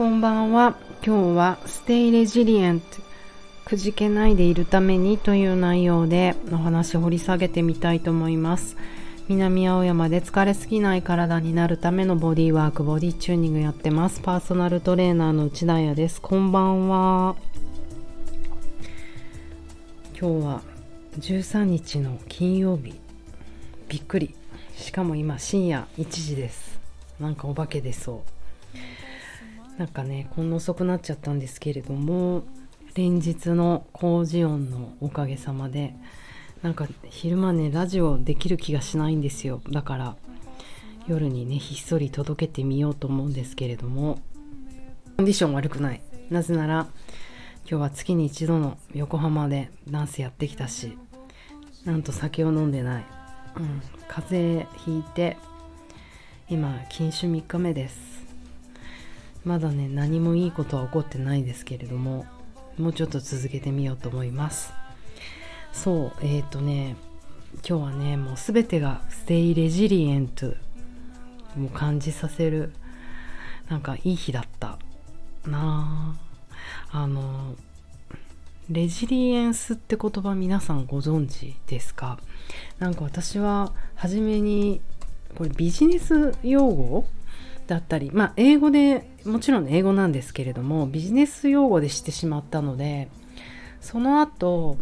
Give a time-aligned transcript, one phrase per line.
[0.00, 0.76] こんばんは。
[1.04, 2.80] 今日は Stay Resilient
[3.66, 8.78] くじけないでいるためにという内容でお話を掘り下げてみたいと思います。
[9.28, 14.22] 南青山で疲れすぎない体になるためのボディワーク、ボディチューニングやってます。
[14.22, 16.22] パーソナルトレーナーの内田彩です。
[16.22, 17.36] こんばんは。
[20.18, 20.62] 今日は
[21.18, 22.98] 13日の金曜日。
[23.90, 24.34] びっくり。
[24.78, 26.80] しかも今深夜1時です。
[27.20, 29.09] なんかお化け出そう。
[29.80, 32.42] なんかね、こんな遅くなっちゃったんですけれども、
[32.94, 35.94] 連日の工事音のおかげさまで、
[36.60, 39.62] なんか昼間ねラジオできる気がしないんですよ。
[39.70, 40.16] だから
[41.06, 44.18] 夜にねひっそり届けてみようと思うんですけれども
[45.16, 46.02] コンディション悪くない。
[46.28, 46.86] なぜなら
[47.66, 50.98] 今日は月に一度の横浜でダンスやってきたし
[51.86, 53.04] なんと酒を飲んでない、
[53.56, 55.38] うん、風邪ひいて
[56.50, 58.19] 今禁酒3日目です。
[59.44, 62.26] まだね何もいいことは起こってないですけれども
[62.78, 64.72] もうちょっと続けてみようと思います。
[65.72, 66.96] そうえっ、ー、とね
[67.66, 72.72] 今日はねもう全てがステイレジリエントを感じさせる
[73.68, 74.78] なんかいい日だった
[75.46, 76.16] な。
[76.92, 77.54] ああの
[78.68, 82.18] レジリエンスって言葉皆さんご存知ですか？
[82.78, 84.80] なんか私は初めに
[85.36, 87.04] これビジネス用語？
[87.70, 93.08] だったりまあ英語でもちろん英語なんですけれどもビジネス用語でしてしまったので
[93.80, 94.76] その後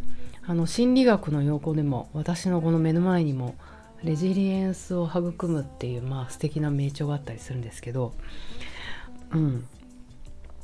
[0.46, 3.54] あの心理学の用語でも私のこの目の前にも
[4.02, 8.14] レジリエンスを育むっていうまあ素敵な名称があったりするんですけど
[9.32, 9.66] うん。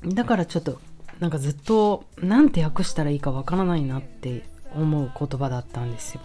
[0.06, 0.80] だからちょっと
[1.20, 6.22] なんかずっと何て訳したらいいかわからないなって思う言葉だったんですよ。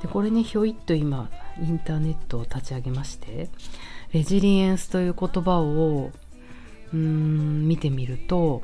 [0.00, 3.48] でこれにひょいっと今インターネットを立ち上げまして
[4.16, 6.10] レジリエンスという言葉を
[6.90, 8.62] うーん見てみると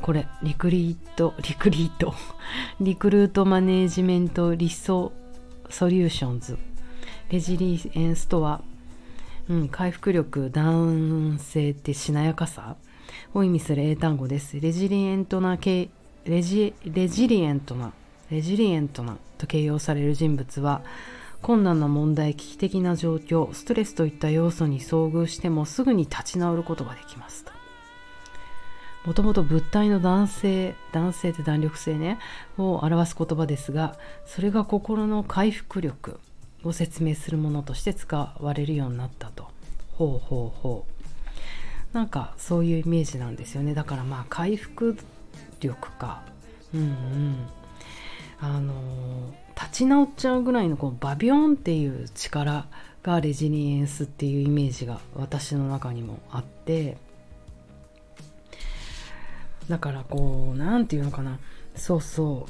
[0.00, 2.14] これリクリートリクリート
[2.80, 5.12] リクルートマネージメントリソ
[5.68, 6.56] ソリューションズ。
[7.28, 8.62] レジリエンスとは、
[9.50, 12.76] うん、回復力男性ってしなやかさ
[13.34, 14.58] を意味する英単語です。
[14.58, 15.90] レジリエントなレ
[16.40, 17.92] ジレジリエントな
[18.30, 20.80] レジリエントなと形容される人物は
[21.42, 27.52] 困難な問題危機的な状況ストレスといった要素に遭遇してもすぐに立ち直ることができますと。
[29.04, 32.18] もともと物体の男性男性って弾力性ね
[32.58, 36.18] を表す言葉ですがそれが心の回復力
[36.64, 39.48] を説明するものとして使われるようになったと。
[39.92, 41.94] ほうほうほう。
[41.94, 43.74] なんかそういうイメージなんですよね。
[43.74, 44.96] だからまあ回復
[45.60, 46.22] 力か。
[46.74, 47.36] うんうん。
[48.40, 48.72] あの
[49.66, 52.66] 立ち直っちゃうぐらいのこうバビョンっていう力
[53.02, 56.96] がレジリエンスっていうイメージが私の中にもあって
[59.68, 61.40] だからこう何て言うのかな。
[61.74, 62.46] そうそ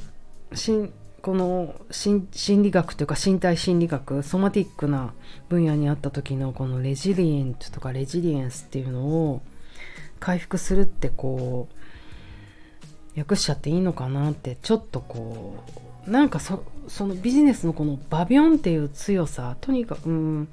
[0.50, 0.56] う。
[0.56, 2.28] しんこの心
[2.62, 5.14] 理学というか身体心理学ソマティックな
[5.48, 9.42] 分野にあった時のこのレジリエントとかレジリエンスっていうのを
[10.20, 11.74] 回復するってこう
[13.16, 15.64] 訳しちゃっていいのかなってちょっとこ
[16.06, 16.62] うなんかそ
[17.00, 20.48] のビジネスのこのバビョンっていう強さとにかくうん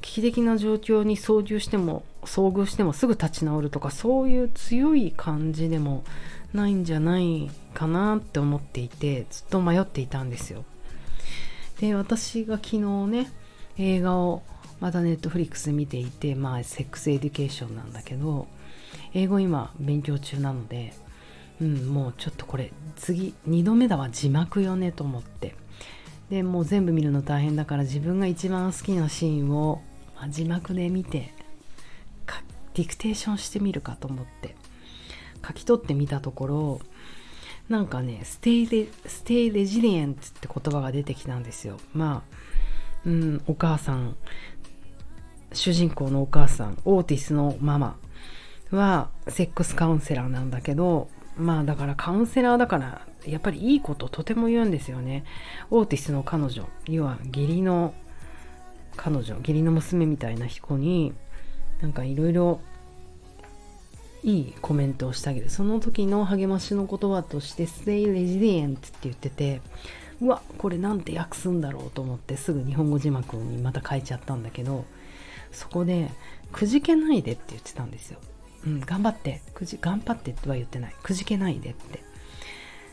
[0.00, 6.04] 危機的な状況に遭遇しても遭遇してもすぐ立ち直るとかそういう強い感じでも
[6.52, 10.64] ないんじゃないかなって思っていてずっと迷っていたんですよ。
[11.80, 13.32] で私が昨日ね
[13.78, 14.42] 映画を
[14.80, 18.46] また Netflix 見ていてまあ Sex Education なんだけど
[19.14, 20.92] 英語今勉強中なので
[21.62, 25.54] うんもうちょっとこれ次2度目だわ字幕よねと思って。
[26.28, 29.82] でもう全部見るの大変だから自分が一番好きなシーンを
[30.16, 31.34] まあ、字幕で見て
[32.74, 34.54] ディクテーションしてみるかと思って。
[35.46, 36.80] 書き取ってみたところ
[37.68, 41.78] なんかねステイレステイレジリエントって言葉が出てきたんですよ。
[41.92, 42.36] まあ
[43.04, 44.16] うんお母さん
[45.52, 47.96] 主人公のお母さんオーティスのママ
[48.70, 55.24] はセックスカウンセラーなんだけどまあだからカウンセラーだからやっぱりいいこととても言うんですよね
[55.70, 57.94] オーティスの彼女要は義理の
[58.96, 61.12] 彼女義理の娘みたいな子に
[61.80, 62.60] なんかいろいろ
[64.22, 69.60] いいコメントをしてあげるその時の励ましの言葉として「Stay resilient」って言ってて
[70.20, 74.84] うわこれなんて訳すんだろうと思ってすぐ日本語字幕にまた書いちゃったんだけど
[75.50, 76.10] そこで
[76.52, 78.18] 「くじけないで」って言ってたんですよ。
[78.66, 82.02] うん、頑張ってくじ頑張ってっては言ってないくじけないでって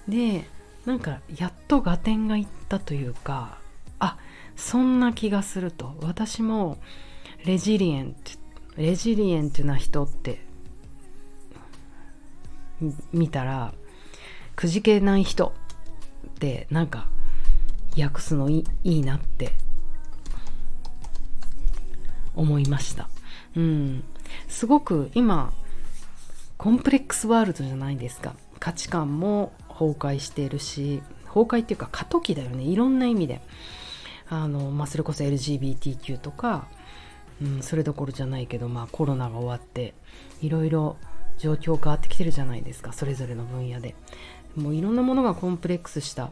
[0.08, 0.46] で
[0.86, 3.60] なんかやっと合点がいったというか
[4.00, 4.18] あ
[4.56, 6.78] そんな気がすると私も
[7.46, 8.32] レジリエント
[8.78, 10.42] レジリエントな人って
[13.12, 13.74] 見たら
[14.56, 15.54] くじけない人
[16.28, 17.08] ってなんか
[17.98, 19.52] 訳すのいいいなって
[22.36, 23.10] 思いました。
[23.56, 24.04] うん。
[24.48, 25.54] すごく今、
[26.58, 28.36] コンプレックスワールドじゃないですか。
[28.60, 32.64] 価値観も崩壊しているし、崩壊っていうか過渡期だよね。
[32.64, 33.42] いろんな意味で。
[34.30, 36.68] あの、まあ、それこそ LGBTQ とか、
[37.42, 39.94] うん、それどころじゃないけど、まあ、コロナが終わって、
[40.42, 40.98] いろいろ
[41.38, 42.94] 状況変わってきてるじゃないですか。
[42.94, 43.96] それぞれの分野で。
[44.56, 46.32] もういろんなものがコンプレックスした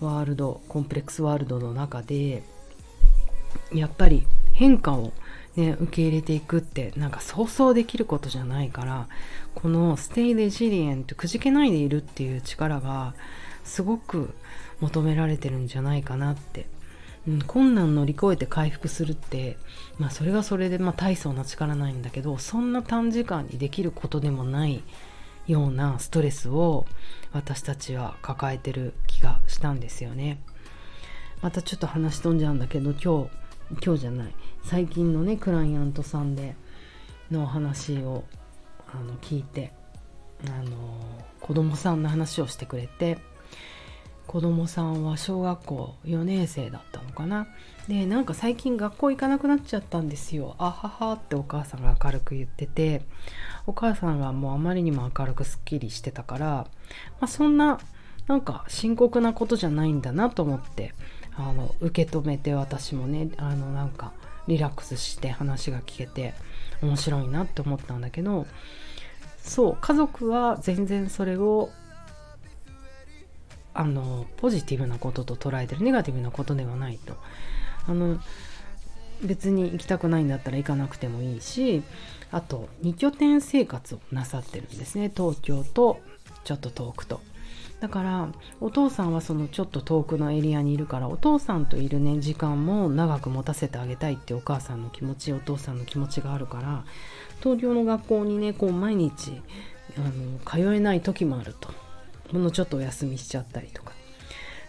[0.00, 2.42] ワールド、コンプレックスワールドの中で、
[3.72, 5.12] やっぱり変化を
[5.58, 9.08] ね、受け入れていくってなんか想像できることじゃないから
[9.56, 13.12] この「Stay Resilient」くじけないでいるっていう力が
[13.64, 14.32] すごく
[14.80, 16.66] 求められてるんじゃないかなって、
[17.26, 19.56] うん、困難乗り越えて回復するって
[19.98, 24.84] まあそれがそれでまあ大層な力ないんだけどそんな短時間にできることでもない
[25.48, 26.86] ようなストレスを
[27.32, 30.38] 私たちは抱えてる気がしたんですよね。
[31.42, 33.47] またちょっと話飛んじゃうんだけど今日
[33.84, 34.34] 今日じゃない。
[34.64, 36.56] 最近のねクライアントさんで
[37.30, 38.24] の話を
[38.92, 39.72] あの聞いて
[40.46, 40.76] あの
[41.40, 43.18] 子供さんの話をしてくれて
[44.26, 47.48] 子供さんは小学校4年生だったのかな。
[47.88, 50.54] でなんか最近学校行かなくなっちゃったんですよ。
[50.58, 53.02] あははってお母さんが明るく言ってて
[53.66, 56.66] お母さんがもうあまりにも明るくすっきりしてたから、ま
[57.22, 57.80] あ、そんな
[58.26, 60.92] なんか深刻なことじゃないんだなと思って
[61.38, 64.12] あの受け止めて私もねあのなんか
[64.48, 66.34] リラックスして話が聞けて
[66.82, 68.46] 面白いなって思ったんだけど
[69.38, 71.70] そう家族は全然それを
[73.72, 77.16] あのポジティブなことと捉えてるネガティブなことではないと。
[77.86, 78.20] あの
[79.22, 81.82] 別に行きたくないんだったら行かなくてもいいし
[82.30, 85.10] あと2拠点生活をなさってるんですね。
[85.14, 86.00] 東京と
[86.44, 87.20] ちょっと遠くと。
[87.80, 88.28] だから
[88.60, 96.84] お父さんはそのちょっと遠くのエリアにいるからお父さんといるね時間も長く持たせてあげたいってお母さんの気持ちお父さんの気持ちがあるから
[97.40, 99.40] 東京の学校にねこう毎日
[99.96, 101.70] あの通えない時もあると
[102.32, 103.92] ほんのちょっとお休みしちゃったりとか。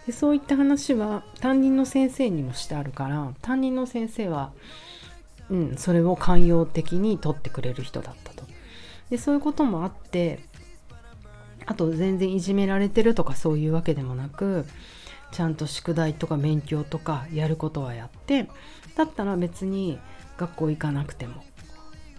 [0.06, 4.50] でそういった話は担任の先生にもしてあるから担任の先生は、
[5.50, 8.44] うん、それを寛容的に取ってくれる人だったと。
[9.10, 10.40] でそういうこともあって
[11.66, 14.66] あと全然いじめられてるとかそういうわけでもなく
[15.32, 18.48] ちゃんと宿題とか勉強とかやることはやって
[18.96, 19.98] だったら別に
[20.38, 21.44] 学校行かなくても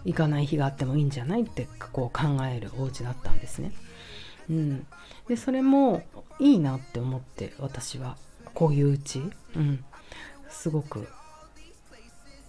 [0.04, 3.72] 行かない日があってもいいんじゃないってこう考えるお家だったんですね。
[4.50, 4.86] うん、
[5.28, 6.02] でそれも
[6.40, 8.16] いいなって思って私は。
[8.54, 9.22] こういううち、
[9.56, 9.84] うん、
[10.48, 11.08] すごく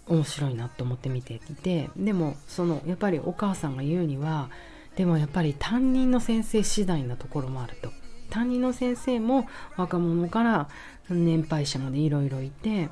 [0.06, 1.90] 面白いなって思って見ていて。
[1.96, 4.50] でもそのやっぱりお母さんが言うには
[4.96, 7.90] でもやっぱり担任の先生次第なところもあると。
[8.30, 9.46] 担任の先生も
[9.76, 10.68] 若者から
[11.08, 12.88] 年配者までいろいろいて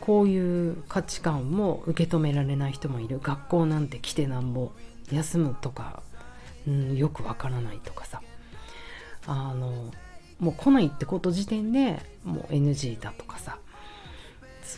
[0.00, 3.20] こういう価値観も受け止められない人もいる。
[3.20, 4.72] 学校なんて来てなんぼ
[5.10, 6.02] 休むとか、
[6.66, 8.22] うん、よくわからないとかさ。
[9.26, 9.92] あの
[10.38, 13.58] もう来ないってこと時点でもう NG だとかさ。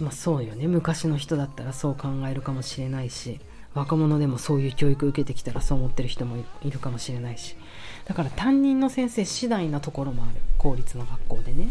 [0.00, 0.66] まあそうよね。
[0.68, 3.40] 昔の人だったらそう考えるかもしれないし。
[3.74, 7.56] 若者でもそういう教育受けてきたらそう思ってる人もいるかもしれないし。
[8.04, 10.32] だから担任の先生次第なところもある。
[10.58, 11.68] 公立の学校でね。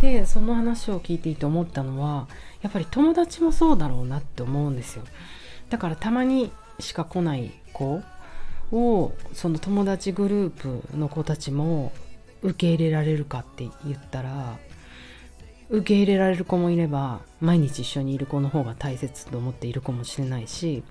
[0.00, 2.28] でその話を聞いていて思ったのは
[2.60, 5.04] やっぱり友達もそうだろうなって思うんですよ。
[5.70, 8.02] だからたまにしか来ない子
[8.72, 11.92] をその友達グループの子たちも
[12.42, 14.58] 受け入れられるかって言ったら
[15.68, 20.84] 受け入れられる子もいれば毎日一緒にいる子の方が大切と思っている子もしれないし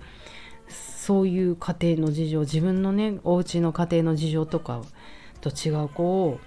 [0.67, 4.81] そういう家庭の事情自分のねお家の家庭の事情とか
[5.41, 6.39] と違う子を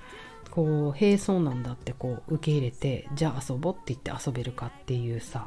[0.50, 5.47] こう「へえそうなんだ」ってこう受け入れてじゃあ遊ぼうって言って遊べるかっていうさ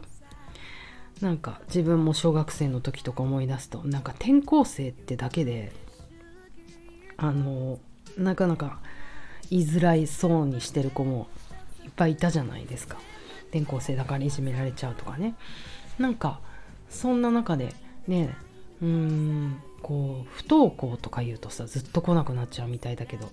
[1.21, 5.71] なんか自分も小学生の時とか思い出すとなんか転校生ってだけで
[7.17, 7.79] あの
[8.17, 8.79] なかなか
[9.49, 11.27] 言いづらいそうにしてる子も
[11.83, 12.97] いっぱいいたじゃないですか。
[13.49, 15.35] 転校生だからいじめられちゃうとかね。
[15.99, 16.39] なんか
[16.89, 17.73] そんな中で
[18.07, 18.35] ね
[18.81, 23.29] うーんこう不登校とか言うとさずっと来なくなっちゃうみたいだけど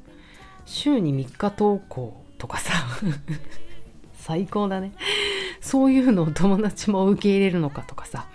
[0.66, 2.72] 週に3日登校とかさ
[4.14, 4.92] 最高だね。
[5.60, 8.28] そういうのを友達も受け入れるのかとかさ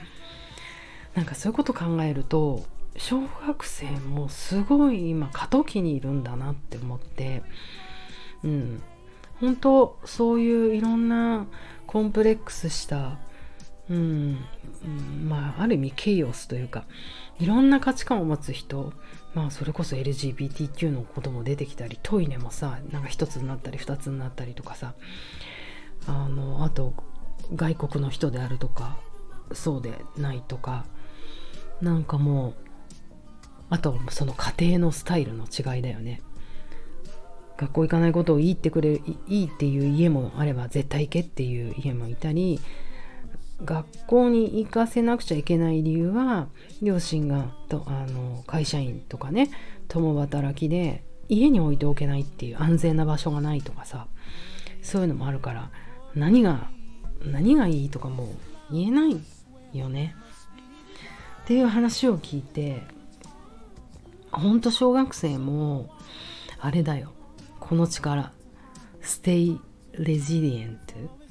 [1.16, 2.66] なんかそういうこと考えると
[2.98, 7.44] 小学生もすごい今過渡期にいるんだなって思って
[8.44, 8.84] うん。
[9.44, 11.48] 本当そういういろんな
[11.86, 13.18] コンプレックスした
[13.90, 14.38] うん、
[15.28, 16.86] まあある意味ケイオスというか
[17.38, 18.94] いろんな価値観を持つ人
[19.34, 24.94] まあそれこそ LGBTQ のことも出てきたりトイレもさなんか一つになったり二つになったりとかさ
[26.08, 26.94] あのあと
[27.54, 28.98] 外国の人であるとか
[29.52, 30.86] そうでないとか
[31.82, 32.54] なんかもう
[33.70, 36.22] あとその家庭のスタイルの違いだよね。
[37.58, 42.60] 学校行かないことをいいってくれるいいっていう家もあれば絶対行けっていう家もいたり
[43.64, 46.48] 学校に行かせなくちゃいけない理由は
[46.82, 49.50] 両親がとあの会社員とかね
[49.88, 54.08] 共働きで家に置いておけないっていう安全な場所がないとかさ
[54.82, 55.70] そういうのもあるから
[56.16, 56.70] 何が
[57.26, 58.34] 何がいいとかも
[58.72, 59.18] 言えない
[59.74, 60.16] よね。
[61.44, 62.84] っていう話を聞いて
[64.32, 65.90] ほんと小学生も
[66.60, 67.12] あれだよ。
[67.74, 68.32] この力。
[69.02, 69.60] Stay
[69.98, 70.78] resilient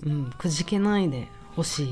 [0.05, 1.89] うんくじけないで欲しい。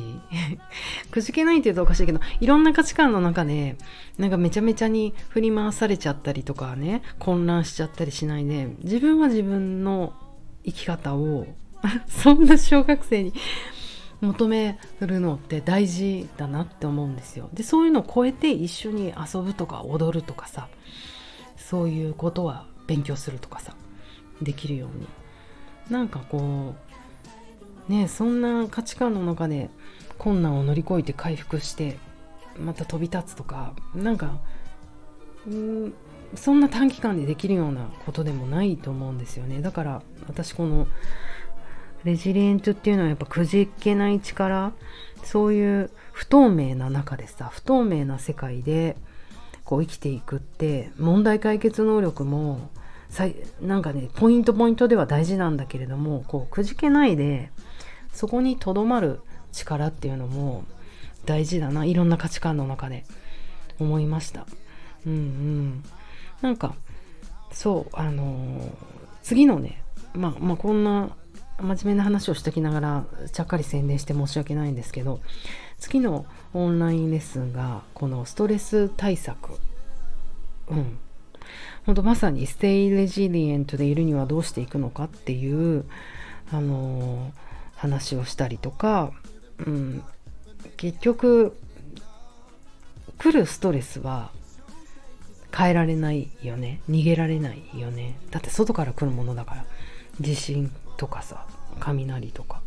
[1.13, 3.77] くじけないって言うとおかしいけどいろんな価値観の中で
[4.19, 10.15] なんかめちゃめちゃに振り回されちゃったりとかね混乱しちゃったりしないで自分は自分の
[10.65, 11.47] 生き方を
[12.09, 13.33] そんな小学生に
[14.21, 17.51] 求めるのって大事だなって思うんですよ。
[17.55, 20.67] でそういうのを超えて一緒に遊ぶとか踊るとかさ
[21.57, 23.77] そういうことは勉強するとかさ。
[24.43, 25.07] できるように。
[25.91, 26.75] なんかこ
[27.89, 29.71] うねそんな価値観の中で
[30.19, 31.99] 困難を乗り越えて回復して
[32.57, 34.39] また飛び立つとかなんか
[35.49, 35.93] ん
[36.35, 39.61] そんな短期間でできるようなことでもないと思うんですよね。
[39.61, 40.87] だから私この
[42.05, 44.73] レジリエントっていうのはやっぱくじけない力
[45.23, 48.97] そういう不透明な中でさ不透明な世界で
[49.65, 52.71] こう生きていくって問題解決能力も
[53.61, 57.51] なんかねポイントポイントでは大事なんだけれどもこうくじけないで
[58.13, 59.21] そこにとどまる
[59.53, 60.65] 力っていうのも
[61.27, 63.05] 大事だないろんな価値観の中で
[63.79, 64.47] 思いました。
[65.07, 65.85] うんうん。
[66.41, 66.75] なんか
[67.53, 68.71] そうあのー、
[69.23, 69.83] 次のね
[70.15, 71.11] まあまあこんな
[71.61, 75.21] 真面目な話をしときながらちゃっかり宣伝して申し訳ないんですけど
[75.79, 76.25] 次の
[76.55, 79.59] オンラインレッスンがこのストレス対策。
[80.69, 80.99] うん。
[81.87, 85.85] 本当まさにステイレジリエントでいるにはどうしていくのかっていう
[86.53, 87.33] あの、
[87.77, 89.13] 話をしたりとか、
[89.59, 90.03] うん、
[90.77, 91.57] 結局
[93.19, 94.31] 来るストレスは
[95.55, 96.81] 変えられないよね。
[96.89, 98.19] 逃げられないよね。
[98.31, 99.65] だって外から来るものだから。
[100.21, 101.47] 地震とかさ
[101.79, 102.61] 雷とか。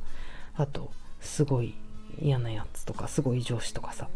[0.56, 0.92] あと
[1.22, 1.76] すごい
[2.22, 4.10] 嫌なやつとかすごい上司とかさ。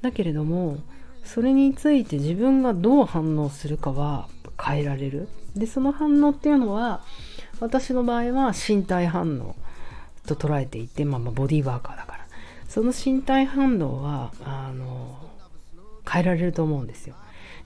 [0.00, 0.78] だけれども
[1.28, 4.28] それについて自分がどう反応するかは
[4.60, 5.28] 変えられる？
[5.54, 7.02] でその反応っていうのは
[7.60, 9.54] 私の場合は身体反応
[10.26, 12.18] と捉えていて、まあ、まあボディーワーカーだから。
[12.68, 15.18] その身体反応はあの
[16.06, 17.14] 変えられると思うんですよ。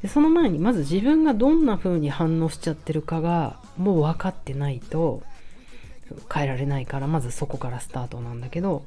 [0.00, 5.22] でその前にまず自分がどんな風に反応しちゃってるかがもう分かってないと
[6.32, 8.84] 変えられないからまずそこからスタートなんだけど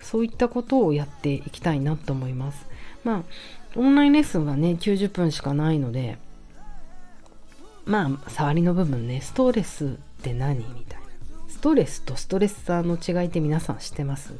[0.00, 2.66] そういったことをやっていきたいなと思います。
[3.04, 3.22] まあ
[3.76, 6.18] オンラインレッスンがね90分しかないので
[7.84, 9.88] まあ触りの部分ねストレスっ
[10.22, 11.04] て何みたいな。
[11.48, 14.34] ストレスとストレッサーの違いって皆さん知ってます？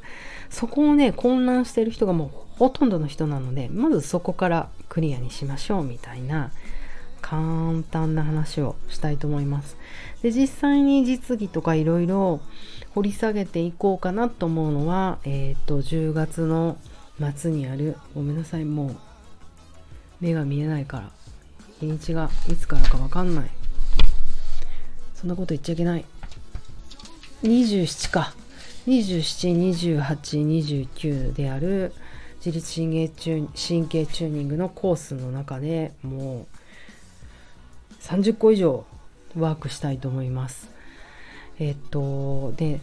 [0.51, 6.51] そこをね混乱してる人がもうほとんどの人なのでまずそこからクリアにしましょうみたいな
[7.23, 9.79] 簡単な話をしたいと思います。
[10.23, 12.41] で実際に実技とかいろいろ
[12.95, 16.77] 掘り下げていこうかなと思うのはえっ、ー、と10月の
[17.35, 18.97] 末にあるごめんなさいもう
[20.25, 21.11] 目が見えないから。
[21.81, 23.51] 日にちがいつからかわかんない。
[25.15, 26.07] そんなこと言っちゃいけない。
[27.43, 28.33] 27か。
[28.87, 31.93] 272829である
[32.37, 33.47] 自律神経チュ
[33.79, 36.47] 神経チューニングのコースの中でもう
[38.03, 38.85] 30個以上
[39.37, 40.71] ワークしたいと思います。
[41.59, 42.81] えっとで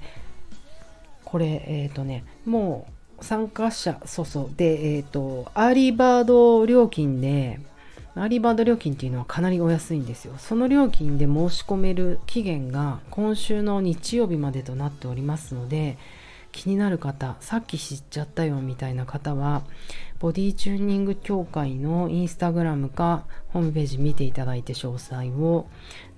[1.25, 2.91] これえっとねもう
[3.21, 4.49] 参加者、そうそう。
[4.55, 7.59] で、えっ、ー、と、 early bird 料金で、
[8.15, 10.33] early bird 料金っていうのはかなりお安いんですよ。
[10.37, 15.97] その料金で申し込める期限が今週の日曜日までとなっておりますので、
[16.51, 19.63] 気になる方、さっき知っちゃったよみたいな方は、
[20.19, 25.67] ボディチューニング協会のインスタグラムかホームページ見ていただいて詳細を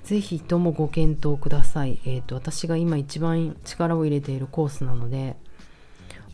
[0.03, 1.99] ぜひともご検討ください。
[2.05, 5.37] えっ、ー、と、私が今一番力を入れているコースなので、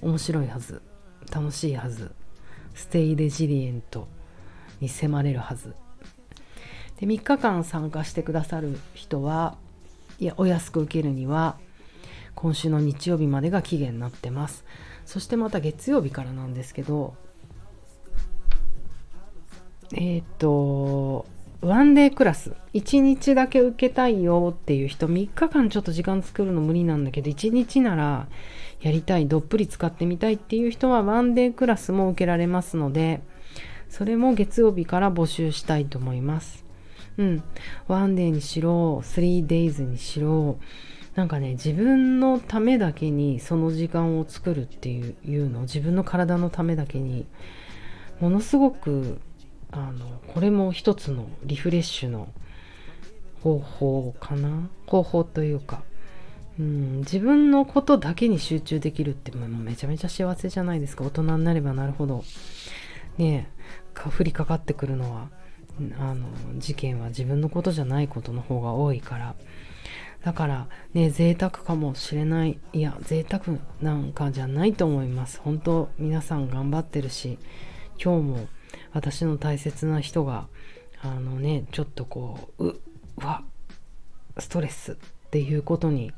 [0.01, 0.82] 面白いはず。
[1.32, 2.12] 楽しいはず。
[2.74, 4.08] ステイレジリエント
[4.79, 5.75] に迫れるはず。
[7.00, 9.58] で3日間参加してくださる人は
[10.20, 11.58] いやお安く受けるには
[12.36, 14.65] 今週の日曜日までが期限になってます。
[15.06, 17.15] そしてまた月曜日からなんですけど
[19.94, 21.25] えっ、と
[21.62, 22.53] ワンデークラス。
[22.74, 28.27] 1日だけ受けたいよっていう人3日間ちょっと時間作るの無理なんだけど1日なら
[28.81, 33.21] やりたいどっぷり使ってみたいっていう人はワンデークラスも受けられますので
[33.89, 36.65] それも月曜日から募集したいと思います。
[37.17, 37.43] うん。
[37.88, 40.59] ワンデーにしろ 3days にしろ
[41.15, 47.25] なんかね自分のためだけにその時間を作るっていうの自分の体のためだけに
[48.21, 49.19] ものすごく
[49.71, 52.29] あのこれも一つのリフレッシュの
[53.41, 54.69] 方法かな？
[54.88, 55.83] 方法というか、
[56.60, 61.06] うん、自分のことだけに集中できるってもうめちゃめちゃ幸せじゃないですか。
[61.06, 62.24] 大人になればなるほど。
[63.18, 63.60] ねえ
[63.96, 65.30] 降りかかってくるのは
[65.98, 69.36] あの事件は自分のことじゃないことの方が多いから。
[70.22, 72.60] だからね贅沢かもしれない。
[72.74, 75.39] いや贅沢なんかじゃないと思います。
[75.39, 77.39] 本当皆さん頑張ってるし
[78.04, 78.48] 今日も
[78.92, 80.48] 私の大切な人が
[81.01, 82.80] あのねちょっとこうう
[83.18, 83.44] わ
[84.38, 84.98] ストレス
[85.29, 86.12] っていうことに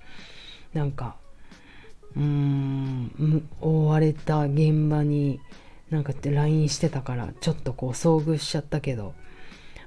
[0.73, 1.17] なんか
[2.15, 5.41] うーん追われた現場に
[5.89, 9.13] なんかって LINE してたからちょっとこう遭遇しちゃったけど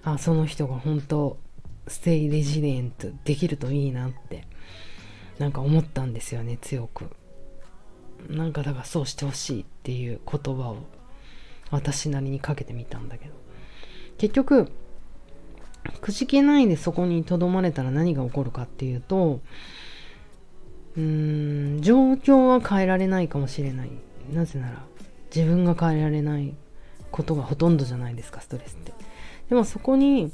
[0.02, 1.38] あその人が本当
[1.88, 4.46] ステイレジリエントできるといいなって
[5.38, 7.06] なんか思ったんですよね強く。
[8.28, 10.76] なんかだからそうしてほしいっていう言葉を
[11.70, 13.34] 私なりにかけてみたんだけど。
[14.18, 14.70] 結局
[16.00, 19.40] くじけないでそこにとどまれたら何が起こるかっていうと
[20.96, 23.90] うーん状況は変えられないかもしれない。
[24.32, 24.82] なぜなら
[25.34, 26.54] 自分が変えられない
[27.10, 28.92] ことがほとんどじゃないですかストレスって。
[29.48, 30.32] でもそこに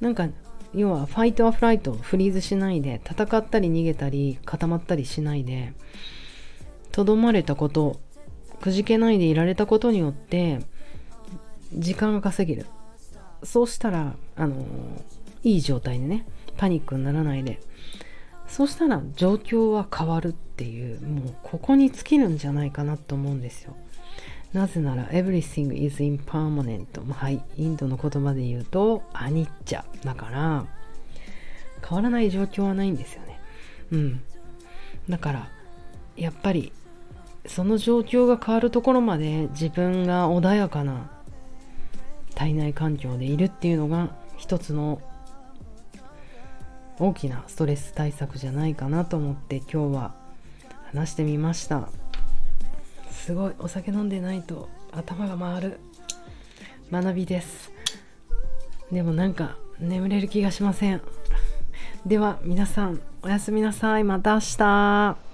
[0.00, 0.28] なんか
[0.74, 5.72] 要は fight or flight freeze しないで戦ったり逃げたり固まったりしないで
[6.92, 8.00] とどまれたこと
[8.60, 10.60] くじけないでいられたことによって
[11.72, 12.66] 時間が稼げる。
[13.42, 14.64] そうしたらあの
[15.42, 17.60] いい状態でねパニックにならないで。
[18.48, 23.76] そうしたら状況は変わるっていうもうここに尽きるんじゃないかなと思うんですよ。
[24.54, 29.84] なぜなら everything is impermanent はいインドの言葉で言うとアニッチャ。
[30.02, 30.66] だから
[31.86, 33.40] 変わらない状況はないんですよね。
[33.92, 34.22] うん。
[35.08, 35.48] だから
[36.16, 36.72] やっぱり
[37.46, 41.10] その状況が変わるところまで自分が穏やかな
[42.38, 45.02] 体内環境でいるっていうのが一つの
[47.00, 50.14] 大きなストレス対策じゃないかなと思って今日は
[50.92, 51.88] 話してみました。
[53.10, 55.80] すごいお酒飲んでないと頭が回る
[56.92, 57.72] 学びです。
[58.92, 61.02] でもなんか眠れる気がしません。
[62.06, 64.04] では皆さんおやすみなさい。
[64.04, 65.27] また明日。